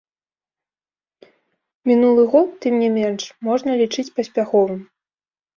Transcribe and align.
Мінулы 1.91 2.25
год, 2.37 2.49
тым 2.65 2.73
не 2.85 2.89
менш, 2.97 3.23
можна 3.49 3.71
лічыць 3.83 4.11
паспяховым. 4.17 4.81